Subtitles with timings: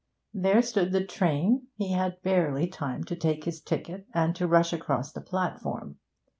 [0.33, 4.73] There stood the train; he had barely time to take his ticket and to rush
[4.73, 5.99] across the platform.